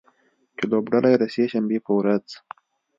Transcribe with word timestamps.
چې 0.55 0.63
لوبډله 0.71 1.07
یې 1.11 1.17
د 1.21 1.25
سې 1.33 1.43
شنبې 1.51 1.79
په 1.85 1.91
ورځ 1.99 2.25